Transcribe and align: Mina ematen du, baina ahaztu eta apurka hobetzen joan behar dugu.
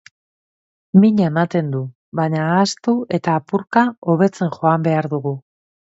Mina 1.01 1.27
ematen 1.31 1.69
du, 1.75 1.81
baina 2.21 2.41
ahaztu 2.53 2.95
eta 3.19 3.37
apurka 3.43 3.85
hobetzen 4.13 4.55
joan 4.57 4.89
behar 4.89 5.11
dugu. 5.15 5.35